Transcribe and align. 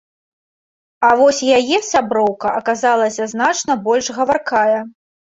А 1.07 1.11
вось 1.19 1.41
яе 1.57 1.77
сяброўка 1.91 2.47
аказалася 2.61 3.29
значна 3.35 3.77
больш 3.89 4.05
гаваркая. 4.17 4.79